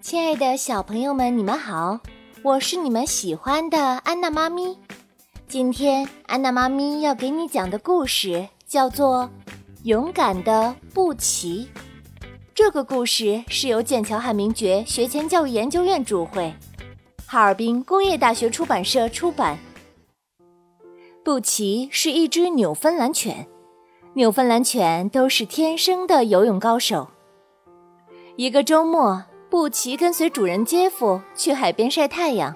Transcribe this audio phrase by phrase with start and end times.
[0.00, 1.98] 亲爱的小朋友们，你们好，
[2.42, 4.78] 我是你们喜欢的安娜妈咪。
[5.48, 9.30] 今天安娜妈咪要给你讲的故事叫做
[9.84, 11.68] 《勇敢的布奇》。
[12.54, 16.52] 这个故事是由剑桥汉明爵学前教育研究院主会，
[17.26, 19.58] 哈尔滨工业大学出版社出版。
[21.24, 23.46] 布奇是一只纽芬兰犬，
[24.14, 27.08] 纽芬兰犬都是天生的游泳高手。
[28.36, 29.24] 一个周末。
[29.54, 32.52] 布奇跟随主人杰夫去海边晒太阳。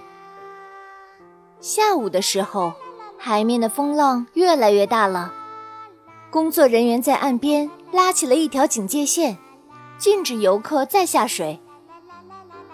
[1.60, 2.72] 下午的时候，
[3.16, 5.32] 海面的风浪越来越大了。
[6.28, 9.38] 工作人员在岸边拉起了一条警戒线，
[9.96, 11.60] 禁止游客再下水。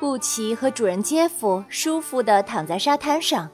[0.01, 3.51] 布奇和主人杰夫舒服地躺在沙滩上，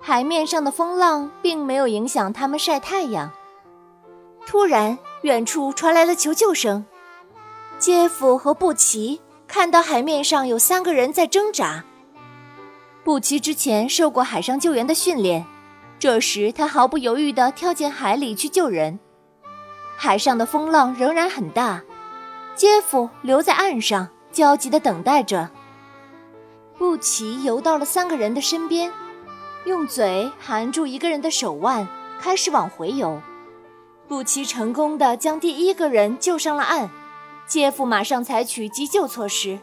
[0.00, 3.32] 海面上的风浪并没有影响他们晒太阳。
[4.46, 6.86] 突然，远处传来了求救声。
[7.80, 9.20] 杰夫和布奇。
[9.58, 11.82] 看到海面上有三个人在挣扎。
[13.02, 15.44] 布奇之前受过海上救援的训练，
[15.98, 19.00] 这时他毫不犹豫地跳进海里去救人。
[19.96, 21.82] 海上的风浪仍然很大，
[22.54, 25.50] 杰夫留在岸上焦急地等待着。
[26.78, 28.92] 布奇游到了三个人的身边，
[29.64, 31.88] 用嘴含住一个人的手腕，
[32.20, 33.20] 开始往回游。
[34.06, 36.88] 布奇成功地将第一个人救上了岸。
[37.48, 39.58] 杰夫马上采取急救措施，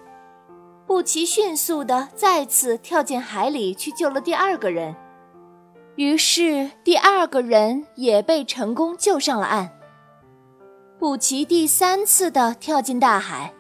[0.88, 4.96] 布奇迅速地再次跳进海里去救了第二个人，
[5.96, 9.70] 于是第二个人也被成功救上了岸。
[10.98, 13.54] 布奇第三次地跳进大海，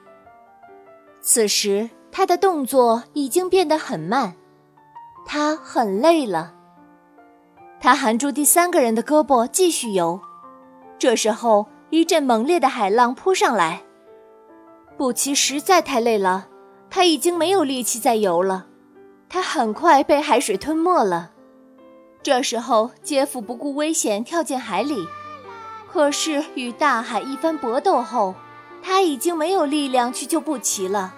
[1.21, 4.33] 此时他的动作已经变得很慢，
[5.23, 6.55] 他很累了。
[7.79, 10.19] 他含住第三个人的胳膊继续游，
[10.97, 13.83] 这时候一阵猛烈的海浪扑上来。
[14.97, 16.47] 布奇实在太累了，
[16.89, 18.67] 他已经没有力气再游了，
[19.27, 21.31] 他很快被海水吞没了。
[22.23, 25.05] 这时候，杰夫不顾危险跳进海里，
[25.91, 28.35] 可是与大海一番搏斗后，
[28.81, 31.13] 他已经没有力量去救布奇了。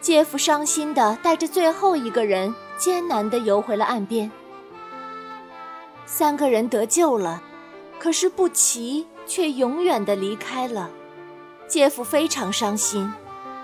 [0.00, 4.30] 杰夫伤心地带着最后一个人艰难地游回了岸边。
[6.04, 7.42] 三个人得救了，
[7.98, 10.88] 可是布奇却永远地离开了。
[11.68, 13.12] 杰夫非常伤心，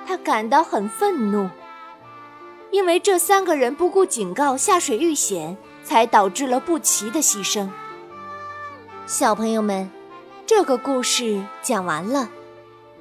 [0.07, 1.49] 他感到很愤怒，
[2.71, 7.69] 因为这三个人不顾警告下水遇险，才导致了布奇的牺牲。
[9.07, 9.89] 小朋友们，
[10.45, 12.29] 这个故事讲完了。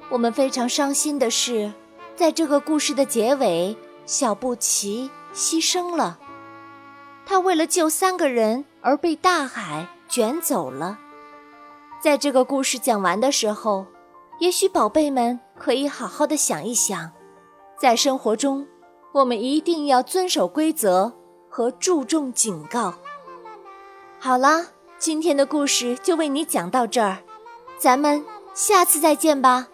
[0.08, 1.72] 我们非常伤心的是，
[2.14, 3.76] 在这个故事的结尾，
[4.06, 6.18] 小布奇牺牲了。
[7.26, 10.98] 他为了救三个人而被大海卷走了。
[12.00, 13.86] 在这个故事讲完的时候。
[14.42, 17.12] 也许宝贝们可以好好的想一想，
[17.78, 18.66] 在生活中，
[19.12, 21.12] 我们一定要遵守规则
[21.48, 22.92] 和注重警告。
[24.18, 24.66] 好了，
[24.98, 27.18] 今天的故事就为你讲到这儿，
[27.78, 29.68] 咱们下次再见吧。